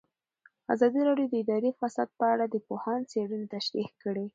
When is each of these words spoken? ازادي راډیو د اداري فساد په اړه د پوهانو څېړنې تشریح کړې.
ازادي 0.73 1.01
راډیو 1.07 1.27
د 1.31 1.33
اداري 1.43 1.71
فساد 1.79 2.09
په 2.19 2.25
اړه 2.33 2.45
د 2.49 2.55
پوهانو 2.67 3.07
څېړنې 3.11 3.47
تشریح 3.55 3.89
کړې. 4.03 4.25